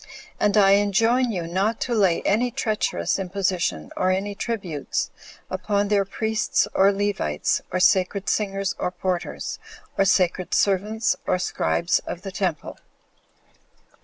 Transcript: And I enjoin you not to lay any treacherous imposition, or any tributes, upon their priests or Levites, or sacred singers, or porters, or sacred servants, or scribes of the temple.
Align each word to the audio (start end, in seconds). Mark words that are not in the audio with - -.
And 0.39 0.57
I 0.57 0.71
enjoin 0.71 1.31
you 1.31 1.45
not 1.45 1.79
to 1.81 1.93
lay 1.93 2.23
any 2.23 2.49
treacherous 2.49 3.19
imposition, 3.19 3.91
or 3.95 4.09
any 4.09 4.33
tributes, 4.33 5.11
upon 5.47 5.89
their 5.89 6.05
priests 6.05 6.67
or 6.73 6.91
Levites, 6.91 7.61
or 7.71 7.79
sacred 7.79 8.27
singers, 8.27 8.73
or 8.79 8.89
porters, 8.89 9.59
or 9.99 10.05
sacred 10.05 10.55
servants, 10.55 11.15
or 11.27 11.37
scribes 11.37 11.99
of 12.07 12.23
the 12.23 12.31
temple. 12.31 12.79